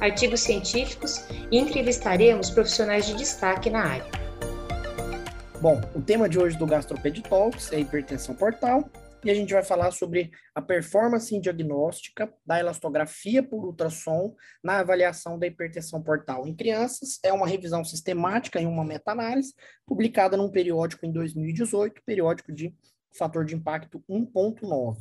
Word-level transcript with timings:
artigos 0.00 0.40
científicos 0.40 1.26
e 1.50 1.58
entrevistaremos 1.58 2.50
profissionais 2.50 3.06
de 3.06 3.14
destaque 3.14 3.70
na 3.70 3.84
área. 3.84 4.26
Bom, 5.60 5.80
o 5.94 6.02
tema 6.02 6.28
de 6.28 6.38
hoje 6.38 6.56
do 6.58 6.66
Gastroped 6.66 7.22
Talks 7.22 7.72
é 7.72 7.80
hipertensão 7.80 8.34
portal 8.34 8.90
e 9.24 9.30
a 9.30 9.34
gente 9.34 9.52
vai 9.52 9.62
falar 9.62 9.90
sobre 9.90 10.30
a 10.54 10.62
performance 10.62 11.36
diagnóstica 11.40 12.32
da 12.44 12.60
elastografia 12.60 13.42
por 13.42 13.64
ultrassom 13.64 14.34
na 14.62 14.78
avaliação 14.78 15.38
da 15.38 15.46
hipertensão 15.46 16.02
portal 16.02 16.46
em 16.46 16.54
crianças. 16.54 17.18
É 17.24 17.32
uma 17.32 17.46
revisão 17.46 17.84
sistemática 17.84 18.60
em 18.60 18.66
uma 18.66 18.84
meta-análise 18.84 19.54
publicada 19.86 20.36
num 20.36 20.50
periódico 20.50 21.06
em 21.06 21.12
2018, 21.12 22.02
periódico 22.04 22.52
de 22.52 22.72
fator 23.16 23.44
de 23.44 23.56
impacto 23.56 24.04
1.9. 24.08 24.96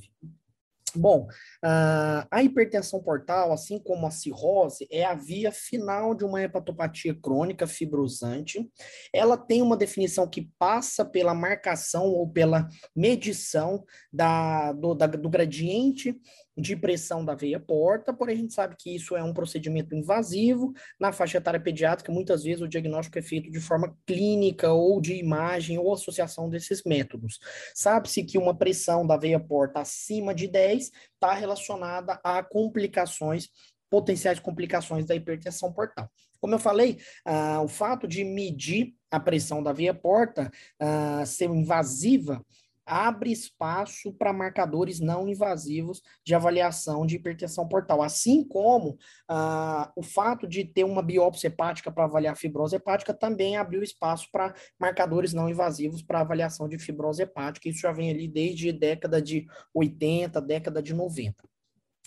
Bom, 0.96 1.28
uh, 1.64 2.28
a 2.32 2.44
hipertensão 2.44 3.02
portal, 3.02 3.52
assim 3.52 3.80
como 3.80 4.08
a 4.08 4.12
cirrose, 4.12 4.88
é 4.92 5.04
a 5.04 5.14
via 5.14 5.52
final 5.52 6.16
de 6.16 6.24
uma 6.24 6.42
hepatopatia 6.42 7.14
crônica 7.14 7.68
fibrosante. 7.68 8.70
Ela 9.14 9.38
tem 9.38 9.62
uma 9.62 9.78
definição 9.78 10.28
que 10.28 10.50
passa 10.58 11.04
pela 11.04 11.34
marcação 11.34 12.06
ou 12.06 12.30
pela 12.30 12.68
medição 12.96 13.84
da, 14.12 14.72
do, 14.74 14.94
da, 14.94 15.08
do 15.08 15.30
gradiente 15.30 16.16
de 16.58 16.76
pressão 16.76 17.24
da 17.24 17.36
veia 17.36 17.60
porta, 17.60 18.14
porém 18.14 18.36
a 18.36 18.40
gente 18.40 18.54
sabe 18.54 18.76
que 18.78 18.96
isso 18.96 19.16
é 19.16 19.24
um 19.24 19.34
procedimento 19.34 19.94
invasivo. 19.94 20.74
Na 21.00 21.12
faixa 21.12 21.38
etária 21.38 21.60
pediátrica, 21.60 22.12
muitas 22.12 22.44
vezes 22.44 22.62
o 22.62 22.68
diagnóstico 22.68 23.20
é 23.20 23.22
feito 23.22 23.52
de 23.52 23.60
forma 23.60 23.98
clínica 24.06 24.72
ou 24.72 25.02
de 25.02 25.16
imagem 25.16 25.78
ou 25.78 25.94
associação 25.94 26.50
desses 26.50 26.84
métodos. 26.86 27.40
Sabe-se 27.74 28.24
que 28.24 28.38
uma 28.38 28.58
pressão 28.58 29.06
da 29.06 29.18
veia 29.18 29.40
porta 29.40 29.82
acima 29.82 30.34
de 30.34 30.48
10 30.48 30.92
está 31.14 31.34
relacionada 31.34 32.20
a 32.24 32.42
complicações 32.44 33.50
potenciais 33.90 34.40
complicações 34.40 35.06
da 35.06 35.16
hipertensão 35.16 35.72
portal. 35.72 36.10
Como 36.40 36.54
eu 36.54 36.60
falei, 36.60 36.98
ah, 37.24 37.62
o 37.62 37.68
fato 37.68 38.08
de 38.08 38.24
medir 38.24 38.94
a 39.10 39.20
pressão 39.20 39.64
da 39.64 39.72
veia 39.72 39.94
porta 39.94 40.52
ah, 40.80 41.26
ser 41.26 41.50
invasiva 41.50 42.44
abre 42.86 43.32
espaço 43.32 44.14
para 44.14 44.32
marcadores 44.32 45.00
não 45.00 45.28
invasivos 45.28 46.02
de 46.24 46.36
avaliação 46.36 47.06
de 47.06 47.16
hipertensão 47.16 47.68
portal, 47.68 48.02
assim 48.02 48.44
como 48.44 48.98
ah, 49.28 49.92
o 49.96 50.04
fato 50.04 50.48
de 50.48 50.64
ter 50.64 50.84
uma 50.84 51.02
biópsia 51.02 51.48
hepática 51.48 51.92
para 51.92 52.06
avaliar 52.06 52.36
fibrose 52.36 52.76
hepática 52.76 53.14
também 53.14 53.58
abriu 53.58 53.82
espaço 53.82 54.30
para 54.32 54.54
marcadores 54.80 55.34
não 55.34 55.50
invasivos 55.50 56.02
para 56.02 56.22
avaliação 56.22 56.68
de 56.68 56.78
fibrose 56.78 57.24
hepática, 57.24 57.70
isso 57.70 57.80
já 57.80 57.92
vem 57.92 58.12
ali 58.12 58.28
desde 58.28 58.72
década 58.72 59.22
de 59.22 59.46
80, 59.74 60.40
década 60.42 60.82
de 60.82 60.94
90. 60.94 61.55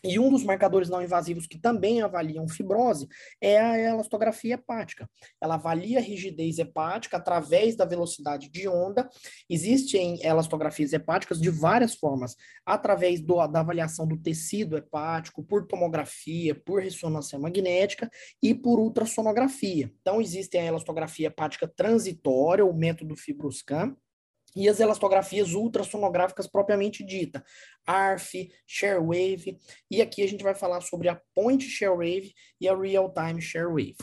E 0.05 0.19
um 0.19 0.31
dos 0.31 0.45
marcadores 0.45 0.89
não 0.89 1.03
invasivos 1.03 1.47
que 1.47 1.59
também 1.59 2.01
avaliam 2.01 2.47
fibrose 2.49 3.09
é 3.41 3.59
a 3.59 3.79
elastografia 3.79 4.55
hepática. 4.55 5.11
Ela 5.41 5.55
avalia 5.55 5.99
a 5.99 6.03
rigidez 6.03 6.59
hepática 6.59 7.17
através 7.17 7.75
da 7.75 7.85
velocidade 7.85 8.49
de 8.49 8.69
onda. 8.69 9.09
Existem 9.51 10.21
elastografias 10.23 10.93
hepáticas 10.93 11.41
de 11.41 11.51
várias 11.51 11.95
formas, 11.95 12.37
através 12.65 13.21
do, 13.21 13.45
da 13.49 13.61
avaliação 13.61 14.07
do 14.07 14.17
tecido 14.17 14.77
hepático, 14.77 15.43
por 15.43 15.67
tomografia, 15.67 16.55
por 16.55 16.81
ressonância 16.81 17.39
magnética 17.39 18.09
e 18.41 18.55
por 18.55 18.79
ultrassonografia. 18.79 19.93
Então, 20.01 20.21
existe 20.21 20.57
a 20.57 20.65
elastografia 20.65 21.27
hepática 21.27 21.67
transitória, 21.67 22.65
o 22.65 22.73
método 22.73 23.17
Fibroscan, 23.17 23.97
e 24.55 24.69
as 24.69 24.81
elastografias 24.81 25.53
ultrassonográficas 25.55 26.47
propriamente 26.47 27.05
dita, 27.05 27.45
ARF, 27.87 28.51
Sharewave, 28.67 29.59
e 29.91 30.03
aqui 30.03 30.23
a 30.23 30.29
gente 30.29 30.43
vai 30.43 30.55
falar 30.55 30.81
sobre 30.81 31.09
a 31.09 31.21
Point 31.35 31.65
Sharewave 31.65 32.33
e 32.61 32.69
a 32.69 32.77
Real 32.77 33.13
Time 33.13 33.41
Sharewave. 33.41 33.97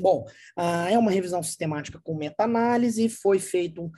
Bom, 0.00 0.24
uh, 0.58 0.88
é 0.90 0.98
uma 0.98 1.10
revisão 1.10 1.42
sistemática 1.42 2.00
com 2.02 2.14
meta-análise, 2.14 3.08
foi 3.08 3.38
feita 3.38 3.82
uh, 3.82 3.90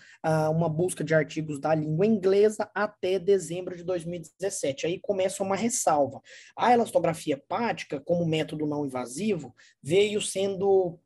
uma 0.50 0.68
busca 0.68 1.04
de 1.04 1.14
artigos 1.14 1.60
da 1.60 1.74
língua 1.74 2.04
inglesa 2.04 2.68
até 2.74 3.18
dezembro 3.20 3.76
de 3.76 3.84
2017. 3.84 4.86
Aí 4.86 4.98
começa 5.00 5.44
uma 5.44 5.54
ressalva. 5.54 6.20
A 6.56 6.72
elastografia 6.72 7.34
hepática, 7.34 8.00
como 8.00 8.26
método 8.26 8.66
não 8.66 8.84
invasivo, 8.84 9.54
veio 9.80 10.20
sendo 10.20 10.98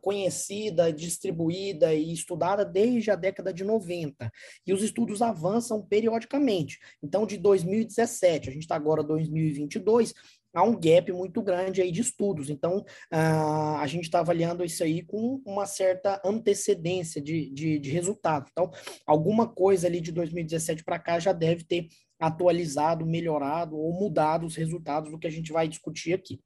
conhecida, 0.00 0.92
distribuída 0.92 1.94
e 1.94 2.12
estudada 2.12 2.64
desde 2.64 3.10
a 3.10 3.14
década 3.14 3.52
de 3.52 3.64
90. 3.64 4.30
E 4.66 4.72
os 4.72 4.82
estudos 4.82 5.22
avançam 5.22 5.82
periodicamente. 5.82 6.78
Então, 7.02 7.26
de 7.26 7.36
2017, 7.36 8.48
a 8.48 8.52
gente 8.52 8.62
está 8.62 8.76
agora 8.76 9.02
em 9.02 9.06
2022, 9.06 10.14
há 10.54 10.62
um 10.62 10.78
gap 10.78 11.12
muito 11.12 11.42
grande 11.42 11.82
aí 11.82 11.90
de 11.90 12.00
estudos. 12.00 12.48
Então, 12.48 12.78
uh, 12.78 13.76
a 13.78 13.86
gente 13.86 14.04
está 14.04 14.20
avaliando 14.20 14.64
isso 14.64 14.82
aí 14.82 15.02
com 15.02 15.42
uma 15.44 15.66
certa 15.66 16.20
antecedência 16.24 17.20
de, 17.20 17.50
de, 17.50 17.78
de 17.78 17.90
resultado. 17.90 18.46
Então, 18.50 18.70
alguma 19.06 19.48
coisa 19.48 19.86
ali 19.86 20.00
de 20.00 20.12
2017 20.12 20.84
para 20.84 20.98
cá 20.98 21.18
já 21.18 21.32
deve 21.32 21.64
ter 21.64 21.88
atualizado, 22.18 23.04
melhorado 23.04 23.76
ou 23.76 23.92
mudado 23.92 24.46
os 24.46 24.54
resultados 24.54 25.10
do 25.10 25.18
que 25.18 25.26
a 25.26 25.30
gente 25.30 25.52
vai 25.52 25.68
discutir 25.68 26.14
aqui. 26.14 26.40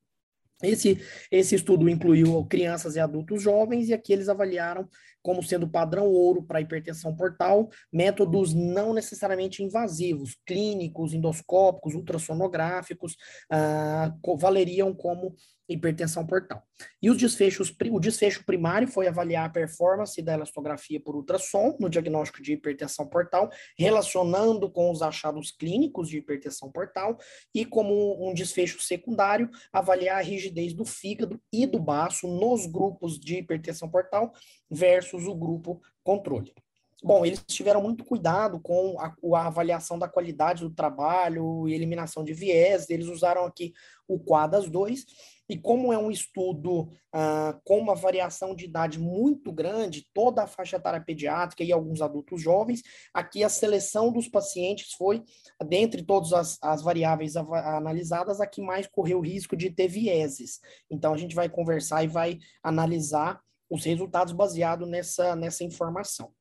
Esse, 0.62 0.98
esse 1.30 1.54
estudo 1.54 1.88
incluiu 1.88 2.44
crianças 2.46 2.96
e 2.96 3.00
adultos 3.00 3.41
jovens, 3.41 3.88
e 3.88 3.94
aqui 3.94 4.12
eles 4.12 4.28
avaliaram 4.28 4.88
como 5.22 5.42
sendo 5.42 5.69
padrão 5.69 6.06
ouro 6.06 6.42
para 6.42 6.60
hipertensão 6.60 7.14
portal, 7.14 7.69
métodos 7.92 8.54
não 8.54 8.92
necessariamente 8.92 9.62
invasivos, 9.62 10.36
clínicos, 10.44 11.12
endoscópicos, 11.12 11.94
ultrassonográficos, 11.94 13.16
ah, 13.50 14.12
valeriam 14.38 14.94
como 14.94 15.34
hipertensão 15.69 16.27
portal. 16.27 16.62
E 17.03 17.11
os 17.11 17.17
desfechos, 17.17 17.75
o 17.91 18.01
desfecho 18.01 18.45
primário 18.45 18.89
foi 18.89 19.06
avaliar 19.06 19.47
a 19.47 19.51
performance 19.51 20.21
da 20.23 20.34
elastografia 20.34 21.01
por 21.01 21.15
ultrassom 21.15 21.77
no 21.79 21.91
diagnóstico 21.91 22.43
de 22.43 22.55
hipertensão 22.55 23.06
portal, 23.06 23.51
relacionando 23.77 24.71
com 24.71 24.91
os 24.91 25.03
achados 25.03 25.51
clínicos 25.51 26.09
de 26.09 26.19
hipertensão 26.19 26.71
portal, 26.71 27.19
e 27.55 27.65
como 27.65 28.29
um 28.29 28.33
desfecho 28.33 28.81
secundário, 28.81 29.51
avaliar 29.73 30.19
a 30.19 30.23
rigidez 30.23 30.73
do 30.73 30.84
fígado 30.84 31.41
e 31.53 31.67
do 31.67 31.79
baço 31.79 32.27
nos 32.27 32.67
grupos 32.67 33.19
de 33.19 33.37
hipertensão 33.37 33.91
portal 33.91 34.33
versus 34.71 35.27
o 35.27 35.35
grupo 35.35 35.83
controle. 36.03 36.55
Bom, 37.03 37.25
eles 37.25 37.45
tiveram 37.47 37.81
muito 37.81 38.05
cuidado 38.05 38.59
com 38.59 38.97
a, 38.99 39.15
a, 39.37 39.47
avaliação 39.47 39.97
da 39.97 40.09
qualidade 40.09 40.65
do 40.65 40.75
trabalho 40.75 41.69
e 41.69 41.73
eliminação 41.73 42.25
de 42.25 42.33
viés. 42.33 42.91
Eles 42.91 43.06
usaram 43.06 43.45
aqui 43.45 43.73
o 44.09 44.19
Quadas 44.19 44.69
2 44.69 45.06
e 45.48 45.56
como 45.59 45.92
é 45.92 45.98
um 45.98 46.10
estudo 46.10 46.91
ah, 47.12 47.59
com 47.64 47.78
uma 47.78 47.94
variação 47.94 48.54
de 48.54 48.66
idade 48.66 48.98
muito 48.98 49.50
grande, 49.50 50.06
toda 50.12 50.42
a 50.42 50.47
faixa 50.47 50.76
etária 50.76 51.00
pediátrica 51.00 51.64
e 51.64 51.72
alguns 51.72 52.03
adultos 52.03 52.42
jovens, 52.42 52.82
aqui 53.14 53.42
a 53.42 53.48
seleção 53.48 54.12
dos 54.12 54.28
pacientes 54.28 54.92
foi, 54.92 55.22
dentre 55.66 56.03
todas 56.03 56.32
as, 56.32 56.58
as 56.62 56.82
variáveis 56.82 57.37
analisadas, 57.37 58.41
a 58.41 58.47
que 58.47 58.60
mais 58.60 58.87
correu 58.87 59.20
risco 59.20 59.56
de 59.56 59.70
ter 59.70 59.88
vieses. 59.88 60.60
Então, 60.91 61.14
a 61.14 61.16
gente 61.16 61.34
vai 61.34 61.48
conversar 61.48 62.05
e 62.05 62.08
vai 62.08 62.38
analisar 62.62 63.40
os 63.70 63.84
resultados 63.84 64.32
baseados 64.32 64.88
nessa, 64.88 65.34
nessa 65.34 65.64
informação. 65.64 66.32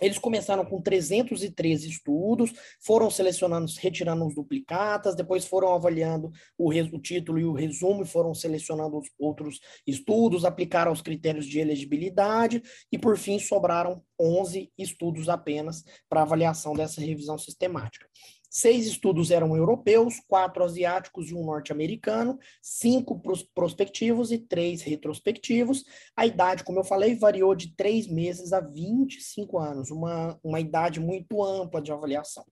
Eles 0.00 0.18
começaram 0.18 0.64
com 0.64 0.82
313 0.82 1.88
estudos, 1.88 2.52
foram 2.80 3.08
selecionando, 3.08 3.70
retirando 3.78 4.26
os 4.26 4.34
duplicatas, 4.34 5.14
depois 5.14 5.46
foram 5.46 5.72
avaliando 5.72 6.32
o, 6.58 6.70
o, 6.70 6.98
título 6.98 7.38
e 7.38 7.44
o 7.44 7.52
resumo, 7.52 8.02
e 8.02 8.06
foram 8.06 8.34
selecionando 8.34 8.98
os 8.98 9.08
outros 9.16 9.60
estudos, 9.86 10.44
aplicaram 10.44 10.90
os 10.90 11.00
critérios 11.00 11.46
de 11.46 11.60
elegibilidade 11.60 12.60
e, 12.90 12.98
por 12.98 13.16
fim, 13.16 13.38
sobraram 13.38 14.02
11 14.20 14.72
estudos 14.76 15.28
apenas 15.28 15.84
para 16.08 16.22
avaliação 16.22 16.74
dessa 16.74 17.00
revisão 17.00 17.38
sistemática. 17.38 18.08
Seis 18.56 18.86
estudos 18.86 19.32
eram 19.32 19.56
europeus, 19.56 20.20
quatro 20.28 20.62
asiáticos 20.62 21.28
e 21.28 21.34
um 21.34 21.44
norte-americano, 21.44 22.38
cinco 22.62 23.20
prospectivos 23.52 24.30
e 24.30 24.38
três 24.38 24.80
retrospectivos. 24.80 25.84
A 26.16 26.24
idade, 26.24 26.62
como 26.62 26.78
eu 26.78 26.84
falei, 26.84 27.16
variou 27.16 27.52
de 27.52 27.74
três 27.74 28.06
meses 28.06 28.52
a 28.52 28.60
25 28.60 29.58
anos, 29.58 29.90
uma, 29.90 30.38
uma 30.40 30.60
idade 30.60 31.00
muito 31.00 31.42
ampla 31.42 31.82
de 31.82 31.90
avaliação. 31.90 32.44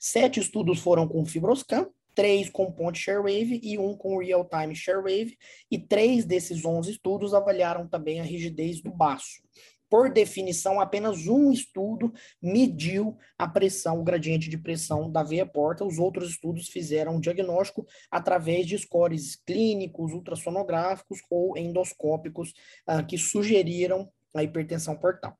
Sete 0.00 0.40
estudos 0.40 0.78
foram 0.78 1.06
com 1.06 1.22
Fibroscan, 1.26 1.86
três 2.14 2.48
com 2.48 2.72
ponte 2.72 2.98
Sharewave 2.98 3.60
e 3.62 3.76
um 3.76 3.94
com 3.94 4.16
real-time 4.16 4.74
Sharewave, 4.74 5.36
e 5.70 5.78
três 5.78 6.24
desses 6.24 6.64
11 6.64 6.92
estudos 6.92 7.34
avaliaram 7.34 7.86
também 7.86 8.20
a 8.20 8.24
rigidez 8.24 8.80
do 8.80 8.90
baço. 8.90 9.42
Por 9.88 10.10
definição, 10.10 10.80
apenas 10.80 11.26
um 11.26 11.52
estudo 11.52 12.12
mediu 12.42 13.16
a 13.38 13.46
pressão, 13.46 14.00
o 14.00 14.04
gradiente 14.04 14.50
de 14.50 14.58
pressão 14.58 15.10
da 15.10 15.22
veia 15.22 15.46
porta. 15.46 15.84
Os 15.84 15.98
outros 15.98 16.30
estudos 16.30 16.68
fizeram 16.68 17.16
o 17.16 17.20
diagnóstico 17.20 17.86
através 18.10 18.66
de 18.66 18.76
scores 18.78 19.36
clínicos, 19.36 20.12
ultrassonográficos 20.12 21.20
ou 21.30 21.56
endoscópicos 21.56 22.52
uh, 22.88 23.06
que 23.06 23.16
sugeriram 23.16 24.10
a 24.34 24.42
hipertensão 24.42 24.96
portal. 24.96 25.36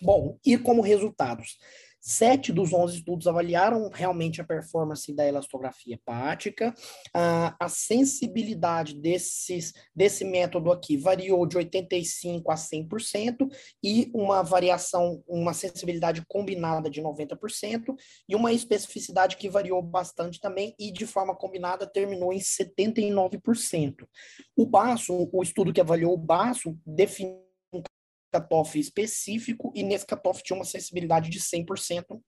Bom, 0.00 0.38
e 0.46 0.56
como 0.56 0.80
resultados? 0.80 1.58
Sete 2.10 2.54
dos 2.54 2.72
onze 2.72 2.96
estudos 2.96 3.26
avaliaram 3.26 3.90
realmente 3.92 4.40
a 4.40 4.44
performance 4.44 5.12
da 5.12 5.26
elastografia 5.26 5.92
hepática. 5.92 6.74
A 7.12 7.68
sensibilidade 7.68 8.94
desses, 8.94 9.74
desse 9.94 10.24
método 10.24 10.72
aqui 10.72 10.96
variou 10.96 11.44
de 11.44 11.58
85% 11.58 12.44
a 12.48 12.54
100% 12.54 13.46
e 13.84 14.10
uma 14.14 14.42
variação, 14.42 15.22
uma 15.28 15.52
sensibilidade 15.52 16.24
combinada 16.26 16.88
de 16.88 17.02
90% 17.02 17.94
e 18.26 18.34
uma 18.34 18.54
especificidade 18.54 19.36
que 19.36 19.50
variou 19.50 19.82
bastante 19.82 20.40
também 20.40 20.74
e 20.78 20.90
de 20.90 21.06
forma 21.06 21.36
combinada 21.36 21.86
terminou 21.86 22.32
em 22.32 22.38
79%. 22.38 23.94
O 24.56 24.64
baço, 24.64 25.28
o 25.30 25.42
estudo 25.42 25.74
que 25.74 25.80
avaliou 25.82 26.14
o 26.14 26.16
baço, 26.16 26.74
definiu 26.86 27.47
cutoff 28.32 28.78
específico, 28.78 29.72
e 29.74 29.82
nesse 29.82 30.06
cutoff 30.06 30.42
tinha 30.42 30.56
uma 30.56 30.64
sensibilidade 30.64 31.30
de 31.30 31.40
100% 31.40 32.20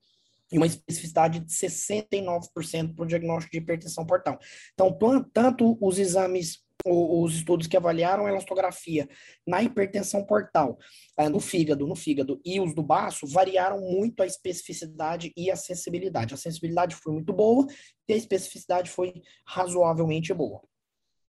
e 0.53 0.59
uma 0.59 0.67
especificidade 0.67 1.41
de 1.41 1.53
69% 1.53 2.95
para 2.95 3.05
o 3.05 3.07
diagnóstico 3.07 3.53
de 3.53 3.59
hipertensão 3.59 4.05
portal. 4.05 4.39
Então, 4.75 4.97
tanto 5.33 5.79
os 5.81 5.99
exames, 5.99 6.65
os 6.85 7.35
estudos 7.35 7.67
que 7.67 7.77
avaliaram 7.77 8.27
a 8.27 8.31
elastografia 8.31 9.09
na 9.47 9.63
hipertensão 9.63 10.25
portal, 10.25 10.79
eh, 11.17 11.29
no 11.29 11.39
fígado, 11.39 11.87
no 11.87 11.95
fígado 11.95 12.41
e 12.45 12.59
os 12.59 12.75
do 12.75 12.83
baço, 12.83 13.27
variaram 13.27 13.81
muito 13.81 14.23
a 14.23 14.27
especificidade 14.27 15.33
e 15.37 15.51
a 15.51 15.57
sensibilidade. 15.57 16.35
A 16.35 16.39
sensibilidade 16.39 16.97
foi 16.97 17.13
muito 17.13 17.33
boa 17.33 17.67
e 18.09 18.13
a 18.13 18.17
especificidade 18.17 18.91
foi 18.91 19.23
razoavelmente 19.47 20.35
boa. 20.35 20.63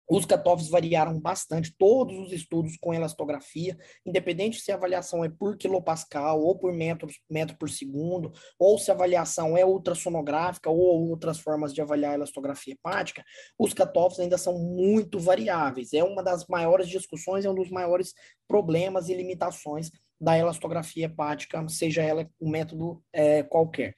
Os 0.09 0.27
cutoffs 0.27 0.69
variaram 0.69 1.19
bastante, 1.19 1.75
todos 1.79 2.19
os 2.19 2.33
estudos 2.33 2.77
com 2.77 2.93
elastografia, 2.93 3.77
independente 4.05 4.61
se 4.61 4.71
a 4.71 4.75
avaliação 4.75 5.25
é 5.25 5.29
por 5.29 5.57
quilopascal 5.57 6.41
ou 6.43 6.59
por 6.59 6.73
metro, 6.73 7.09
metro 7.31 7.57
por 7.57 7.71
segundo, 7.71 8.33
ou 8.59 8.79
se 8.79 8.91
a 8.91 8.95
avaliação 8.95 9.57
é 9.57 9.65
ultrassonográfica 9.65 10.69
ou 10.69 11.09
outras 11.09 11.39
formas 11.39 11.73
de 11.73 11.81
avaliar 11.81 12.13
a 12.13 12.15
elastografia 12.17 12.75
hepática, 12.75 13.25
os 13.59 13.73
cutoffs 13.73 14.21
ainda 14.21 14.37
são 14.37 14.59
muito 14.59 15.19
variáveis. 15.19 15.93
É 15.93 16.05
uma 16.05 16.23
das 16.23 16.47
maiores 16.47 16.89
discussões, 16.89 17.45
é 17.45 17.51
um 17.51 17.55
dos 17.55 17.71
maiores 17.71 18.13
problemas 18.47 19.09
e 19.09 19.15
limitações 19.15 19.91
da 20.21 20.39
elastografia 20.39 21.07
hepática, 21.07 21.67
seja 21.69 22.03
ela 22.03 22.29
um 22.41 22.51
método 22.51 23.03
é, 23.13 23.43
qualquer. 23.43 23.95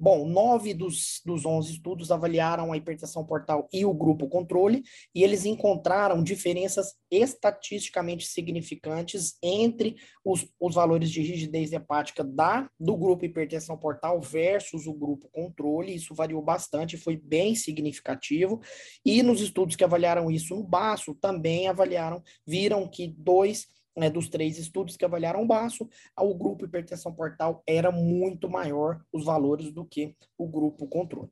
Bom, 0.00 0.28
nove 0.28 0.72
dos, 0.74 1.20
dos 1.24 1.44
11 1.44 1.72
estudos 1.72 2.10
avaliaram 2.10 2.72
a 2.72 2.76
hipertensão 2.76 3.24
portal 3.24 3.68
e 3.72 3.84
o 3.84 3.92
grupo 3.92 4.28
controle, 4.28 4.82
e 5.14 5.22
eles 5.22 5.44
encontraram 5.44 6.22
diferenças 6.22 6.94
estatisticamente 7.10 8.26
significantes 8.26 9.36
entre 9.42 9.96
os, 10.24 10.46
os 10.60 10.74
valores 10.74 11.10
de 11.10 11.20
rigidez 11.20 11.72
hepática 11.72 12.22
da, 12.22 12.70
do 12.78 12.96
grupo 12.96 13.24
hipertensão 13.24 13.76
portal 13.76 14.20
versus 14.20 14.86
o 14.86 14.92
grupo 14.92 15.28
controle. 15.30 15.94
Isso 15.94 16.14
variou 16.14 16.42
bastante, 16.42 16.96
foi 16.96 17.16
bem 17.16 17.54
significativo. 17.54 18.60
E 19.04 19.22
nos 19.22 19.40
estudos 19.40 19.74
que 19.74 19.84
avaliaram 19.84 20.30
isso 20.30 20.54
no 20.54 20.64
baço, 20.64 21.14
também 21.14 21.68
avaliaram, 21.68 22.22
viram 22.46 22.86
que 22.88 23.08
dois 23.16 23.66
né, 23.98 24.08
dos 24.08 24.28
três 24.28 24.58
estudos 24.58 24.96
que 24.96 25.04
avaliaram 25.04 25.42
o 25.42 25.46
baço, 25.46 25.88
o 26.16 26.34
grupo 26.34 26.64
hipertensão 26.64 27.12
portal 27.12 27.62
era 27.66 27.90
muito 27.90 28.48
maior 28.48 29.04
os 29.12 29.24
valores 29.24 29.70
do 29.72 29.84
que 29.84 30.14
o 30.36 30.46
grupo 30.46 30.86
controle. 30.86 31.30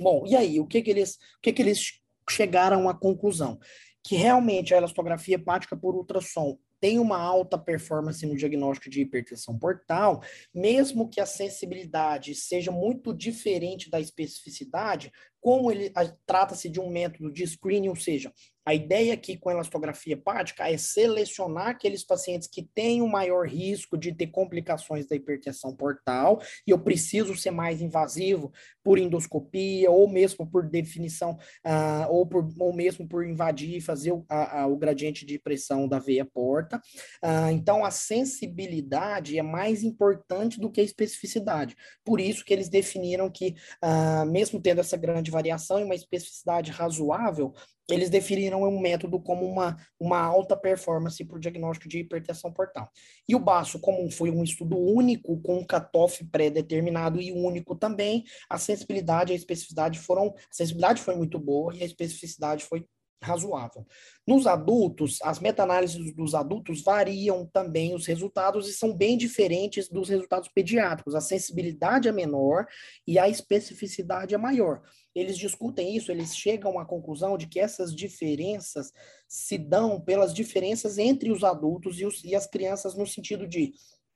Bom, 0.00 0.24
e 0.26 0.36
aí, 0.36 0.60
o 0.60 0.66
que 0.66 0.80
que 0.80 0.90
eles, 0.90 1.16
o 1.16 1.40
que 1.42 1.52
que 1.52 1.60
eles 1.60 2.00
chegaram 2.28 2.88
à 2.88 2.94
conclusão? 2.94 3.58
Que 4.04 4.16
realmente 4.16 4.72
a 4.72 4.76
elastografia 4.76 5.34
hepática 5.34 5.76
por 5.76 5.94
ultrassom 5.94 6.58
tem 6.80 6.98
uma 6.98 7.18
alta 7.18 7.58
performance 7.58 8.24
no 8.24 8.36
diagnóstico 8.36 8.88
de 8.88 9.00
hipertensão 9.00 9.58
portal, 9.58 10.22
mesmo 10.54 11.08
que 11.08 11.20
a 11.20 11.26
sensibilidade 11.26 12.34
seja 12.34 12.70
muito 12.70 13.12
diferente 13.12 13.90
da 13.90 14.00
especificidade, 14.00 15.10
como 15.40 15.70
ele 15.70 15.92
trata-se 16.26 16.68
de 16.68 16.80
um 16.80 16.90
método 16.90 17.32
de 17.32 17.46
screening, 17.46 17.88
ou 17.88 17.96
seja, 17.96 18.32
a 18.68 18.74
ideia 18.74 19.14
aqui 19.14 19.34
com 19.34 19.48
a 19.48 19.52
elastografia 19.52 20.12
hepática 20.12 20.68
é 20.68 20.76
selecionar 20.76 21.68
aqueles 21.68 22.04
pacientes 22.04 22.46
que 22.46 22.62
têm 22.62 23.00
o 23.00 23.08
maior 23.08 23.48
risco 23.48 23.96
de 23.96 24.12
ter 24.12 24.26
complicações 24.26 25.06
da 25.06 25.16
hipertensão 25.16 25.74
portal, 25.74 26.38
e 26.66 26.70
eu 26.70 26.78
preciso 26.78 27.34
ser 27.34 27.50
mais 27.50 27.80
invasivo 27.80 28.52
por 28.84 28.98
endoscopia, 28.98 29.90
ou 29.90 30.06
mesmo 30.06 30.46
por 30.46 30.68
definição, 30.68 31.38
uh, 31.66 32.10
ou, 32.10 32.26
por, 32.26 32.46
ou 32.58 32.74
mesmo 32.74 33.08
por 33.08 33.26
invadir 33.26 33.76
e 33.76 33.80
fazer 33.80 34.12
o, 34.12 34.24
a, 34.28 34.60
a, 34.60 34.66
o 34.66 34.76
gradiente 34.76 35.24
de 35.24 35.38
pressão 35.38 35.88
da 35.88 35.98
veia 35.98 36.26
porta. 36.26 36.76
Uh, 37.24 37.50
então, 37.50 37.82
a 37.84 37.90
sensibilidade 37.90 39.38
é 39.38 39.42
mais 39.42 39.82
importante 39.82 40.60
do 40.60 40.70
que 40.70 40.82
a 40.82 40.84
especificidade. 40.84 41.74
Por 42.04 42.20
isso 42.20 42.44
que 42.44 42.52
eles 42.52 42.68
definiram 42.68 43.30
que, 43.30 43.54
uh, 43.82 44.30
mesmo 44.30 44.60
tendo 44.60 44.82
essa 44.82 44.96
grande 44.98 45.27
variação 45.30 45.80
e 45.80 45.84
uma 45.84 45.94
especificidade 45.94 46.70
razoável, 46.70 47.52
eles 47.90 48.10
definiram 48.10 48.62
um 48.62 48.80
método 48.80 49.18
como 49.18 49.46
uma, 49.46 49.76
uma 49.98 50.20
alta 50.20 50.56
performance 50.56 51.24
para 51.24 51.36
o 51.36 51.40
diagnóstico 51.40 51.88
de 51.88 52.00
hipertensão 52.00 52.52
portal. 52.52 52.90
E 53.26 53.34
o 53.34 53.40
baço, 53.40 53.80
como 53.80 54.10
foi 54.10 54.30
um 54.30 54.44
estudo 54.44 54.78
único, 54.78 55.40
com 55.40 55.58
um 55.58 55.66
cutoff 55.66 56.22
pré-determinado 56.26 57.20
e 57.20 57.32
único 57.32 57.74
também, 57.74 58.24
a 58.48 58.58
sensibilidade 58.58 59.32
e 59.32 59.34
a 59.34 59.36
especificidade 59.36 59.98
foram, 59.98 60.28
a 60.28 60.54
sensibilidade 60.54 61.00
foi 61.00 61.16
muito 61.16 61.38
boa 61.38 61.74
e 61.74 61.82
a 61.82 61.86
especificidade 61.86 62.64
foi 62.64 62.84
razoável. 63.22 63.86
Nos 64.26 64.46
adultos, 64.46 65.18
as 65.22 65.40
meta-análises 65.40 66.14
dos 66.14 66.34
adultos 66.34 66.82
variam 66.82 67.46
também 67.46 67.94
os 67.94 68.06
resultados 68.06 68.68
e 68.68 68.72
são 68.72 68.96
bem 68.96 69.16
diferentes 69.16 69.88
dos 69.88 70.08
resultados 70.08 70.48
pediátricos. 70.48 71.14
A 71.14 71.20
sensibilidade 71.20 72.08
é 72.08 72.12
menor 72.12 72.66
e 73.06 73.18
a 73.18 73.28
especificidade 73.28 74.34
é 74.34 74.38
maior. 74.38 74.82
Eles 75.14 75.36
discutem 75.36 75.96
isso, 75.96 76.12
eles 76.12 76.36
chegam 76.36 76.78
à 76.78 76.84
conclusão 76.84 77.36
de 77.36 77.48
que 77.48 77.58
essas 77.58 77.94
diferenças 77.94 78.92
se 79.26 79.58
dão 79.58 80.00
pelas 80.00 80.32
diferenças 80.32 80.96
entre 80.96 81.32
os 81.32 81.42
adultos 81.42 81.98
e, 81.98 82.06
os, 82.06 82.22
e 82.24 82.34
as 82.34 82.46
crianças 82.46 82.94
no 82.94 83.06
sentido 83.06 83.46
de 83.46 83.72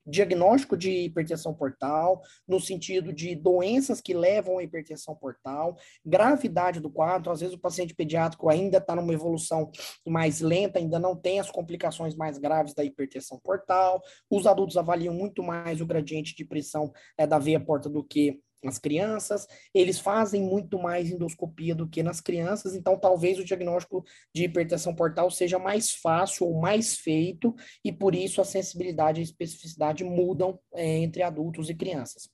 diagnóstico 0.06 0.76
de 0.76 0.90
hipertensão 0.90 1.54
portal, 1.54 2.23
no 2.47 2.61
sentido 2.61 3.12
de 3.12 3.35
doenças 3.35 4.00
que 4.00 4.14
levam 4.14 4.59
à 4.59 4.62
hipertensão 4.62 5.14
portal, 5.14 5.76
gravidade 6.04 6.80
do 6.80 6.90
quadro, 6.90 7.30
às 7.30 7.40
vezes 7.40 7.54
o 7.54 7.61
paciente 7.61 7.94
pediátrico 7.94 8.49
ainda 8.49 8.78
está 8.78 8.94
numa 8.94 9.12
evolução 9.12 9.71
mais 10.06 10.40
lenta, 10.40 10.78
ainda 10.78 10.99
não 10.99 11.16
tem 11.16 11.40
as 11.40 11.50
complicações 11.50 12.14
mais 12.14 12.38
graves 12.38 12.75
da 12.75 12.85
hipertensão 12.85 13.38
portal, 13.42 14.02
os 14.30 14.47
adultos 14.47 14.76
avaliam 14.76 15.14
muito 15.14 15.42
mais 15.42 15.80
o 15.80 15.87
gradiente 15.87 16.35
de 16.35 16.44
pressão 16.44 16.92
é, 17.16 17.26
da 17.26 17.38
veia 17.38 17.61
porta 17.61 17.88
do 17.88 18.04
que 18.04 18.40
nas 18.62 18.78
crianças, 18.78 19.47
eles 19.75 19.99
fazem 19.99 20.42
muito 20.42 20.78
mais 20.78 21.11
endoscopia 21.11 21.75
do 21.75 21.88
que 21.88 22.02
nas 22.02 22.21
crianças, 22.21 22.75
então 22.75 22.99
talvez 22.99 23.38
o 23.38 23.45
diagnóstico 23.45 24.04
de 24.35 24.45
hipertensão 24.45 24.95
portal 24.95 25.31
seja 25.31 25.59
mais 25.59 25.90
fácil 25.90 26.47
ou 26.47 26.61
mais 26.61 26.97
feito, 26.97 27.54
e 27.85 27.92
por 27.92 28.14
isso 28.14 28.40
a 28.40 28.45
sensibilidade 28.45 29.21
e 29.21 29.23
a 29.23 29.25
especificidade 29.25 30.04
mudam 30.04 30.59
é, 30.75 30.99
entre 30.99 31.23
adultos 31.23 31.69
e 31.69 31.75
crianças. 31.75 32.32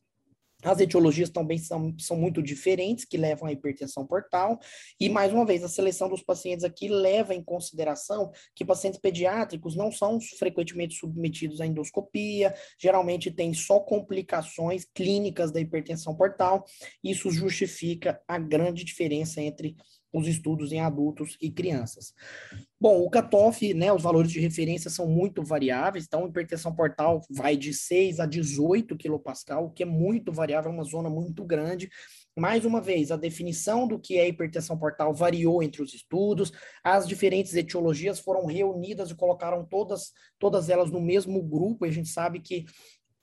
As 0.63 0.81
etiologias 0.81 1.31
também 1.31 1.57
são, 1.57 1.95
são 1.99 2.17
muito 2.17 2.43
diferentes, 2.43 3.05
que 3.05 3.17
levam 3.17 3.47
à 3.47 3.53
hipertensão 3.53 4.05
portal. 4.05 4.59
E, 4.99 5.09
mais 5.09 5.33
uma 5.33 5.47
vez, 5.47 5.63
a 5.63 5.69
seleção 5.69 6.09
dos 6.09 6.23
pacientes 6.23 6.65
aqui 6.65 6.89
leva 6.89 7.33
em 7.33 7.43
consideração 7.43 8.33
que 8.57 8.65
pacientes 8.65 8.99
pediátricos 8.99 9.77
não 9.77 9.93
são 9.93 10.21
frequentemente 10.21 10.97
submetidos 10.97 11.61
à 11.61 11.67
endoscopia, 11.67 12.55
geralmente 12.77 13.31
tem 13.31 13.55
só 13.55 13.79
complicações 13.79 14.85
clínicas 14.93 15.53
da 15.53 15.61
hipertensão 15.61 16.15
portal. 16.17 16.65
Isso 17.05 17.31
justifica 17.31 18.21
a 18.27 18.37
grande 18.37 18.85
diferença 18.85 19.41
entre 19.41 19.77
os 20.13 20.27
estudos 20.27 20.73
em 20.73 20.81
adultos 20.81 21.37
e 21.41 21.51
crianças. 21.51 22.15
Bom, 22.81 23.03
o 23.03 23.11
cutoff, 23.11 23.75
né, 23.75 23.93
os 23.93 24.03
valores 24.03 24.31
de 24.31 24.41
referência 24.41 24.89
são 24.89 25.07
muito 25.07 25.43
variáveis, 25.43 26.05
então 26.07 26.25
a 26.25 26.29
hipertensão 26.29 26.75
portal 26.75 27.21
vai 27.29 27.57
de 27.57 27.75
6 27.75 28.21
a 28.21 28.27
18 28.27 28.97
kPa, 28.97 29.59
o 29.59 29.71
que 29.71 29.83
é 29.83 29.87
muito 29.87 30.33
variável, 30.33 30.71
é 30.71 30.75
uma 30.75 30.85
zona 30.85 31.11
muito 31.11 31.45
grande. 31.45 31.91
Mais 32.39 32.65
uma 32.65 32.81
vez, 32.81 33.11
a 33.11 33.17
definição 33.17 33.89
do 33.89 33.99
que 33.99 34.17
é 34.17 34.29
hipertensão 34.29 34.79
portal 34.79 35.13
variou 35.13 35.61
entre 35.61 35.83
os 35.83 35.93
estudos, 35.93 36.53
as 36.85 37.07
diferentes 37.07 37.55
etiologias 37.55 38.21
foram 38.21 38.47
reunidas 38.47 39.11
e 39.11 39.17
colocaram 39.17 39.65
todas, 39.65 40.13
todas 40.39 40.69
elas 40.69 40.91
no 40.91 41.01
mesmo 41.01 41.43
grupo, 41.43 41.85
e 41.85 41.89
a 41.89 41.93
gente 41.93 42.09
sabe 42.09 42.39
que 42.39 42.65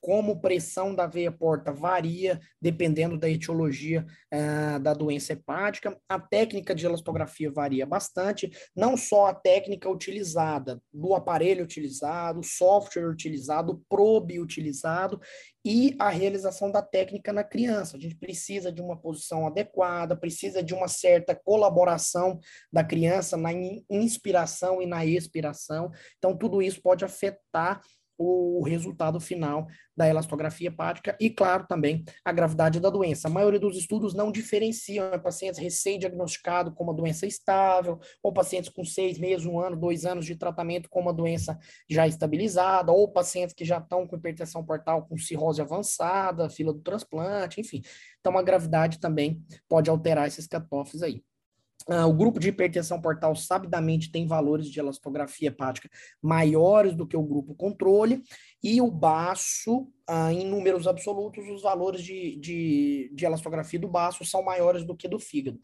como 0.06 0.40
pressão 0.40 0.94
da 0.94 1.08
veia 1.08 1.32
porta 1.32 1.74
varia 1.74 2.40
dependendo 2.62 3.18
da 3.18 3.28
etiologia 3.28 4.06
uh, 4.32 4.80
da 4.80 4.94
doença 4.94 5.34
hepática. 5.34 6.00
A 6.08 6.20
técnica 6.20 6.76
de 6.76 6.86
elastografia 6.86 7.50
varia 7.52 7.88
bastante, 7.88 8.52
não 8.76 8.96
só 8.96 9.26
a 9.26 9.34
técnica 9.34 9.90
utilizada, 9.90 10.80
do 10.94 11.16
aparelho 11.16 11.64
utilizado, 11.64 12.44
software 12.44 13.10
utilizado, 13.10 13.84
probe 13.90 14.40
utilizado 14.40 15.20
e 15.66 15.96
a 15.98 16.10
realização 16.10 16.72
da 16.72 16.84
técnica 16.84 17.34
na 17.34 17.44
criança. 17.44 17.98
A 17.98 18.00
gente 18.00 18.16
precisa 18.16 18.72
de 18.72 18.84
uma 18.84 18.96
posição 18.96 19.48
adequada, 19.48 20.16
precisa 20.16 20.62
de 20.62 20.76
uma 20.76 20.88
certa 20.88 21.34
colaboração 21.34 22.40
da 22.72 22.84
criança 22.84 23.36
na 23.36 23.50
inspiração 23.90 24.84
e 24.84 24.86
na 24.86 25.04
expiração. 25.04 25.92
Então, 26.20 26.38
tudo 26.38 26.62
isso 26.62 26.80
pode 26.80 27.04
afetar 27.04 27.82
o 28.18 28.64
resultado 28.64 29.20
final 29.20 29.68
da 29.96 30.08
elastografia 30.08 30.68
hepática 30.68 31.16
e, 31.20 31.30
claro, 31.30 31.66
também 31.68 32.04
a 32.24 32.32
gravidade 32.32 32.80
da 32.80 32.90
doença. 32.90 33.28
A 33.28 33.32
maioria 33.32 33.60
dos 33.60 33.78
estudos 33.78 34.14
não 34.14 34.32
diferenciam 34.32 35.10
né, 35.10 35.18
pacientes 35.18 35.60
recém-diagnosticados 35.60 36.74
com 36.74 36.84
uma 36.84 36.94
doença 36.94 37.26
estável, 37.26 38.00
ou 38.22 38.34
pacientes 38.34 38.70
com 38.70 38.84
seis 38.84 39.18
meses, 39.18 39.46
um 39.46 39.60
ano, 39.60 39.76
dois 39.76 40.06
anos 40.06 40.26
de 40.26 40.36
tratamento 40.36 40.90
com 40.90 41.00
uma 41.00 41.14
doença 41.14 41.58
já 41.90 42.08
estabilizada, 42.08 42.92
ou 42.92 43.12
pacientes 43.12 43.54
que 43.54 43.66
já 43.66 43.78
estão 43.78 44.08
com 44.08 44.16
hipertensão 44.16 44.64
portal 44.66 45.06
com 45.06 45.18
cirrose 45.18 45.62
avançada, 45.62 46.50
fila 46.50 46.74
do 46.74 46.80
transplante, 46.80 47.62
enfim. 47.62 47.82
Então, 48.20 48.38
a 48.38 48.44
gravidade 48.44 49.00
também 49.00 49.44
pode 49.68 49.90
alterar 49.90 50.28
esses 50.28 50.48
cutoffs 50.48 51.02
aí. 51.02 51.24
Uh, 51.88 52.08
o 52.08 52.14
grupo 52.14 52.40
de 52.40 52.50
hipertensão 52.50 53.00
portal 53.00 53.36
sabidamente 53.36 54.12
tem 54.12 54.26
valores 54.26 54.72
de 54.72 54.80
elastografia 54.80 55.50
hepática 55.50 55.88
maiores 56.20 56.96
do 56.96 57.06
que 57.06 57.16
o 57.16 57.22
grupo 57.22 57.54
controle, 57.54 58.24
e 58.64 58.82
o 58.82 58.90
baço, 58.90 59.82
uh, 60.10 60.32
em 60.32 60.44
números 60.44 60.88
absolutos, 60.88 61.48
os 61.48 61.62
valores 61.62 62.02
de, 62.02 62.38
de, 62.38 63.12
de 63.14 63.26
elastografia 63.26 63.80
do 63.80 63.88
baço 63.88 64.26
são 64.26 64.42
maiores 64.42 64.84
do 64.84 64.96
que 64.96 65.08
do 65.08 65.20
fígado. 65.20 65.60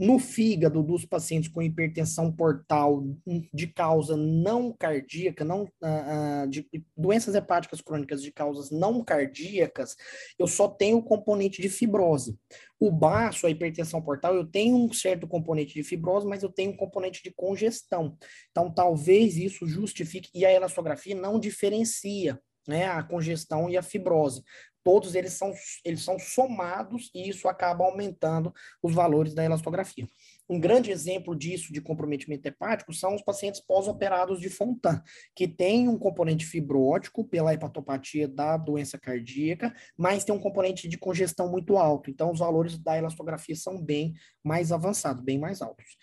No 0.00 0.18
fígado 0.18 0.82
dos 0.82 1.04
pacientes 1.04 1.50
com 1.50 1.60
hipertensão 1.60 2.32
portal 2.32 3.04
de 3.52 3.66
causa 3.66 4.16
não 4.16 4.72
cardíaca, 4.72 5.44
não, 5.44 5.64
uh, 5.64 6.48
de 6.48 6.66
doenças 6.96 7.34
hepáticas 7.34 7.82
crônicas 7.82 8.22
de 8.22 8.32
causas 8.32 8.70
não 8.70 9.04
cardíacas, 9.04 9.94
eu 10.38 10.46
só 10.46 10.68
tenho 10.68 10.96
o 10.96 11.02
componente 11.02 11.60
de 11.60 11.68
fibrose. 11.68 12.34
O 12.78 12.90
baço, 12.90 13.46
a 13.46 13.50
hipertensão 13.50 14.00
portal, 14.00 14.34
eu 14.34 14.46
tenho 14.46 14.74
um 14.74 14.90
certo 14.90 15.28
componente 15.28 15.74
de 15.74 15.82
fibrose, 15.82 16.26
mas 16.26 16.42
eu 16.42 16.48
tenho 16.48 16.70
um 16.70 16.76
componente 16.78 17.22
de 17.22 17.30
congestão. 17.30 18.16
Então, 18.50 18.72
talvez 18.72 19.36
isso 19.36 19.66
justifique, 19.66 20.30
e 20.34 20.46
a 20.46 20.50
elastografia 20.50 21.14
não 21.14 21.38
diferencia 21.38 22.40
né, 22.66 22.86
a 22.86 23.02
congestão 23.02 23.68
e 23.68 23.76
a 23.76 23.82
fibrose 23.82 24.42
todos 24.82 25.14
eles 25.14 25.34
são, 25.34 25.52
eles 25.84 26.02
são 26.02 26.18
somados 26.18 27.10
e 27.14 27.28
isso 27.28 27.48
acaba 27.48 27.84
aumentando 27.84 28.52
os 28.82 28.94
valores 28.94 29.34
da 29.34 29.44
elastografia. 29.44 30.06
Um 30.48 30.58
grande 30.58 30.90
exemplo 30.90 31.36
disso, 31.36 31.72
de 31.72 31.80
comprometimento 31.80 32.46
hepático, 32.48 32.92
são 32.92 33.14
os 33.14 33.22
pacientes 33.22 33.60
pós-operados 33.60 34.40
de 34.40 34.48
Fontan, 34.48 35.02
que 35.34 35.46
tem 35.46 35.88
um 35.88 35.98
componente 35.98 36.44
fibrótico 36.44 37.24
pela 37.24 37.54
hepatopatia 37.54 38.26
da 38.26 38.56
doença 38.56 38.98
cardíaca, 38.98 39.72
mas 39.96 40.24
tem 40.24 40.34
um 40.34 40.40
componente 40.40 40.88
de 40.88 40.98
congestão 40.98 41.48
muito 41.48 41.76
alto. 41.76 42.10
Então, 42.10 42.32
os 42.32 42.40
valores 42.40 42.78
da 42.78 42.98
elastografia 42.98 43.54
são 43.54 43.80
bem 43.80 44.14
mais 44.42 44.72
avançados, 44.72 45.22
bem 45.22 45.38
mais 45.38 45.62
altos. 45.62 45.96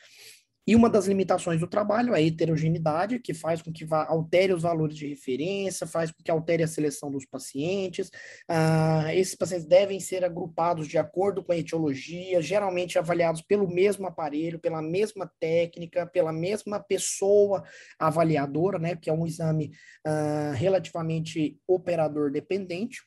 E 0.67 0.75
uma 0.75 0.89
das 0.89 1.07
limitações 1.07 1.61
do 1.61 1.67
trabalho 1.67 2.13
é 2.13 2.17
a 2.17 2.21
heterogeneidade, 2.21 3.19
que 3.19 3.33
faz 3.33 3.61
com 3.61 3.71
que 3.71 3.85
vá, 3.85 4.05
altere 4.05 4.51
os 4.51 4.63
valores 4.63 4.97
de 4.97 5.07
referência, 5.07 5.87
faz 5.87 6.11
com 6.11 6.21
que 6.21 6.29
altere 6.29 6.61
a 6.61 6.67
seleção 6.67 7.09
dos 7.09 7.25
pacientes. 7.25 8.11
Ah, 8.49 9.15
esses 9.15 9.33
pacientes 9.33 9.65
devem 9.65 9.97
ser 10.01 10.25
agrupados 10.25 10.85
de 10.89 10.97
acordo 10.97 11.41
com 11.41 11.53
a 11.53 11.57
etiologia, 11.57 12.41
geralmente 12.41 12.99
avaliados 12.99 13.41
pelo 13.41 13.65
mesmo 13.65 14.07
aparelho, 14.07 14.59
pela 14.59 14.81
mesma 14.81 15.31
técnica, 15.39 16.05
pela 16.05 16.33
mesma 16.33 16.81
pessoa 16.81 17.63
avaliadora, 17.97 18.77
né, 18.77 18.97
que 18.97 19.09
é 19.09 19.13
um 19.13 19.25
exame 19.25 19.71
ah, 20.05 20.51
relativamente 20.53 21.57
operador 21.65 22.29
dependente 22.29 23.01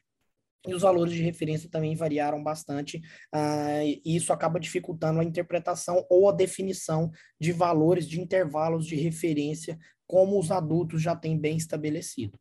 e 0.67 0.75
os 0.75 0.83
valores 0.83 1.13
de 1.15 1.23
referência 1.23 1.71
também 1.71 1.95
variaram 1.95 2.43
bastante, 2.43 2.99
uh, 3.35 3.83
e 3.83 4.17
isso 4.17 4.33
acaba 4.33 4.61
dificultando 4.61 5.21
a 5.21 5.25
interpretação 5.25 6.05
ou 6.11 6.29
a 6.29 6.33
definição 6.33 7.11
de 7.41 7.53
valores 7.53 8.07
de 8.07 8.21
intervalos 8.21 8.87
de 8.87 8.97
referência, 8.97 9.79
como 10.07 10.39
os 10.39 10.51
adultos 10.51 11.01
já 11.01 11.17
têm 11.17 11.39
bem 11.39 11.57
estabelecido. 11.57 12.39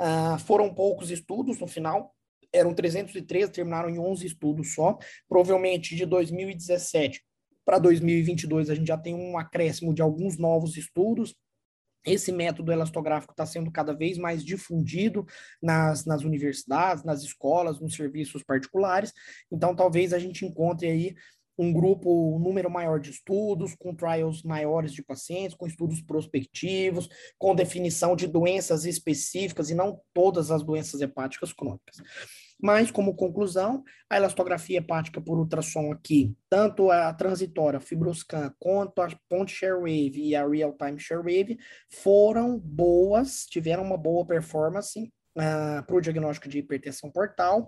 Uh, 0.00 0.38
foram 0.40 0.74
poucos 0.74 1.10
estudos 1.10 1.58
no 1.58 1.66
final, 1.66 2.14
eram 2.52 2.74
303, 2.74 3.48
terminaram 3.48 3.88
em 3.88 3.98
11 3.98 4.26
estudos 4.26 4.74
só, 4.74 4.98
provavelmente 5.28 5.96
de 5.96 6.04
2017 6.04 7.22
para 7.64 7.78
2022 7.78 8.70
a 8.70 8.74
gente 8.74 8.88
já 8.88 8.98
tem 8.98 9.14
um 9.14 9.38
acréscimo 9.38 9.94
de 9.94 10.02
alguns 10.02 10.38
novos 10.38 10.76
estudos, 10.76 11.34
esse 12.04 12.32
método 12.32 12.72
elastográfico 12.72 13.32
está 13.32 13.46
sendo 13.46 13.70
cada 13.70 13.92
vez 13.92 14.18
mais 14.18 14.44
difundido 14.44 15.26
nas, 15.62 16.04
nas 16.04 16.22
universidades, 16.22 17.04
nas 17.04 17.22
escolas, 17.22 17.80
nos 17.80 17.94
serviços 17.94 18.42
particulares. 18.42 19.12
Então, 19.50 19.74
talvez 19.74 20.12
a 20.12 20.18
gente 20.18 20.44
encontre 20.44 20.88
aí 20.88 21.14
um 21.58 21.72
grupo, 21.72 22.34
um 22.34 22.38
número 22.38 22.70
maior 22.70 22.98
de 22.98 23.10
estudos, 23.10 23.74
com 23.74 23.94
trials 23.94 24.42
maiores 24.42 24.92
de 24.92 25.02
pacientes, 25.02 25.56
com 25.56 25.66
estudos 25.66 26.00
prospectivos, 26.00 27.08
com 27.38 27.54
definição 27.54 28.16
de 28.16 28.26
doenças 28.26 28.84
específicas 28.84 29.70
e 29.70 29.74
não 29.74 30.00
todas 30.14 30.50
as 30.50 30.62
doenças 30.62 31.00
hepáticas 31.00 31.52
crônicas. 31.52 31.96
Mas, 32.62 32.92
como 32.92 33.16
conclusão, 33.16 33.82
a 34.08 34.16
elastografia 34.16 34.78
hepática 34.78 35.20
por 35.20 35.36
ultrassom 35.36 35.90
aqui, 35.90 36.32
tanto 36.48 36.92
a 36.92 37.12
transitória, 37.12 37.80
Fibroscan, 37.80 38.54
quanto 38.56 39.02
a 39.02 39.08
ponte 39.28 39.52
Sharewave 39.52 40.22
e 40.22 40.36
a 40.36 40.46
Real-Time 40.46 40.96
Sharewave, 40.96 41.58
foram 41.90 42.56
boas, 42.56 43.46
tiveram 43.46 43.82
uma 43.82 43.98
boa 43.98 44.24
performance 44.24 45.12
uh, 45.36 45.84
para 45.84 45.96
o 45.96 46.00
diagnóstico 46.00 46.48
de 46.48 46.58
hipertensão 46.58 47.10
portal, 47.10 47.66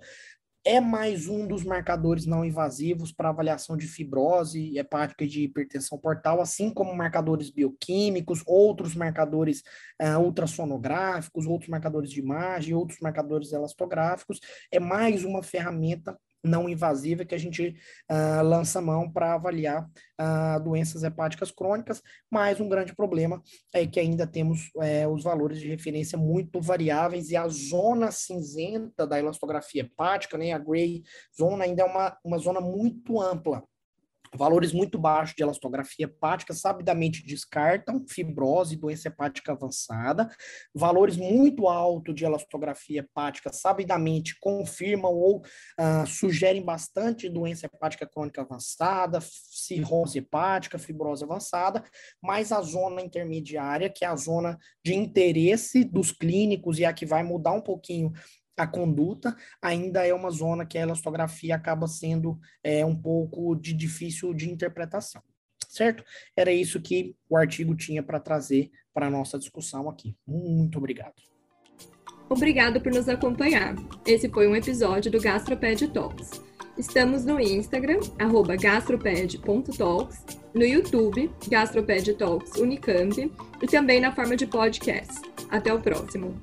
é 0.65 0.81
mais 0.81 1.29
um 1.29 1.47
dos 1.47 1.63
marcadores 1.63 2.25
não 2.25 2.45
invasivos 2.45 3.13
para 3.13 3.29
avaliação 3.29 3.77
de 3.77 3.87
fibrose 3.87 4.79
hepática 4.79 5.25
e 5.25 5.29
de 5.29 5.43
hipertensão 5.43 5.99
portal, 5.99 6.41
assim 6.41 6.71
como 6.71 6.97
marcadores 6.97 7.51
bioquímicos, 7.51 8.43
outros 8.47 8.95
marcadores 8.95 9.63
uh, 10.01 10.19
ultrassonográficos, 10.19 11.47
outros 11.47 11.69
marcadores 11.69 12.11
de 12.11 12.21
imagem, 12.21 12.75
outros 12.75 12.99
marcadores 13.01 13.53
elastográficos. 13.53 14.41
É 14.73 14.81
mais 14.81 15.23
uma 15.23 15.43
ferramenta 15.43 16.19
não 16.45 16.69
invasiva 16.69 17.25
que 17.25 17.35
a 17.35 17.39
gente 17.39 17.77
uh, 18.11 18.43
lança 18.45 18.81
mão 18.81 19.11
para 19.11 19.35
avaliar 19.35 19.89
uh, 20.21 20.63
doenças 20.63 21.03
hepáticas 21.03 21.51
crônicas, 21.51 22.03
mas 22.31 22.61
um 22.61 22.69
grande 22.69 22.95
problema 22.95 23.43
é 23.73 23.87
que 23.87 23.99
ainda 23.99 24.27
temos 24.27 24.71
é, 24.81 25.09
os 25.09 25.23
valores 25.25 25.59
de 25.59 25.69
referência 25.69 26.19
muito 26.19 26.61
variáveis 26.61 27.31
e 27.31 27.37
a 27.37 27.49
zona 27.49 28.11
cinzenta 28.11 29.07
da 29.07 29.19
elastografia 29.19 29.83
hepática, 29.83 30.37
né, 30.37 30.53
a 30.53 30.59
gray 30.59 31.03
zone, 31.37 31.63
ainda 31.63 31.83
é 31.83 31.87
uma, 31.87 32.17
uma 32.25 32.39
zona 32.39 32.61
muito 32.61 33.21
ampla 33.21 33.63
Valores 34.37 34.73
muito 34.73 34.99
baixos 34.99 35.35
de 35.37 35.43
elastografia 35.43 36.07
hepática 36.07 36.53
sabidamente 36.53 37.25
descartam 37.25 38.05
fibrose 38.09 38.75
e 38.75 38.77
doença 38.77 39.09
hepática 39.09 39.53
avançada. 39.53 40.29
Valores 40.75 41.17
muito 41.17 41.69
altos 41.69 42.15
de 42.15 42.25
elastografia 42.25 43.01
hepática 43.01 43.53
sabidamente 43.53 44.37
confirmam 44.41 45.13
ou 45.13 45.39
uh, 45.39 46.07
sugerem 46.07 46.63
bastante 46.63 47.29
doença 47.29 47.67
hepática 47.67 48.07
crônica 48.07 48.41
avançada, 48.41 49.21
cirrose 49.21 50.19
hepática, 50.19 50.79
fibrose 50.79 51.23
avançada, 51.23 51.85
mas 52.23 52.51
a 52.51 52.61
zona 52.61 53.03
intermediária, 53.03 53.89
que 53.89 54.05
é 54.05 54.09
a 54.09 54.17
zona 54.17 54.59
de 54.85 54.95
interesse 54.95 55.85
dos 55.85 56.11
clínicos 56.11 56.79
e 56.79 56.85
a 56.85 56.93
que 56.93 57.07
vai 57.07 57.23
mudar 57.23 57.53
um 57.53 57.61
pouquinho 57.61 58.13
a 58.57 58.67
conduta 58.67 59.37
ainda 59.61 60.07
é 60.07 60.15
uma 60.15 60.31
zona 60.31 60.65
que 60.65 60.79
a 60.79 60.83
elastografia 60.83 61.55
acaba 61.55 61.87
sendo 61.87 62.39
é, 62.63 62.85
um 62.85 62.97
pouco 62.97 63.55
de 63.57 63.73
difícil 63.73 64.33
de 64.33 64.51
interpretação, 64.51 65.23
certo? 65.69 66.05
Era 66.37 66.53
isso 66.53 66.81
que 66.81 67.17
o 67.29 67.37
artigo 67.37 67.75
tinha 67.75 68.03
para 68.03 68.21
trazer 68.21 68.71
para 68.93 69.07
a 69.07 69.11
nossa 69.11 69.39
discussão 69.39 69.89
aqui. 69.89 70.17
Muito 70.27 70.79
obrigado. 70.79 71.15
Obrigado 72.29 72.81
por 72.81 72.93
nos 72.93 73.09
acompanhar. 73.09 73.75
Esse 74.07 74.29
foi 74.29 74.49
um 74.49 74.57
episódio 74.57 75.11
do 75.11 75.21
Gastroped 75.21 75.89
Talks. 75.89 76.41
Estamos 76.77 77.25
no 77.25 77.39
Instagram, 77.39 78.01
gastroped.talks, 78.61 80.25
no 80.53 80.65
YouTube, 80.65 81.31
Gastroped 81.49 82.15
Talks 82.15 82.57
Unicamp, 82.57 83.33
e 83.63 83.67
também 83.67 84.01
na 84.01 84.13
forma 84.13 84.37
de 84.37 84.47
podcast. 84.47 85.23
Até 85.51 85.73
o 85.73 85.81
próximo! 85.81 86.43